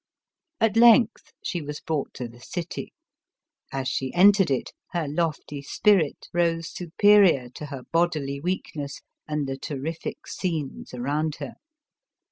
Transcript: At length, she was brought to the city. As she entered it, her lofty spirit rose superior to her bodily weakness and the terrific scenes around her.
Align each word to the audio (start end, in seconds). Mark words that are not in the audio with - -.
At 0.59 0.77
length, 0.77 1.31
she 1.43 1.61
was 1.61 1.79
brought 1.79 2.15
to 2.15 2.27
the 2.27 2.39
city. 2.39 2.91
As 3.71 3.87
she 3.87 4.11
entered 4.15 4.49
it, 4.49 4.73
her 4.93 5.07
lofty 5.07 5.61
spirit 5.61 6.27
rose 6.33 6.69
superior 6.71 7.49
to 7.49 7.67
her 7.67 7.83
bodily 7.91 8.39
weakness 8.39 9.01
and 9.27 9.45
the 9.47 9.59
terrific 9.59 10.25
scenes 10.25 10.95
around 10.95 11.35
her. 11.35 11.53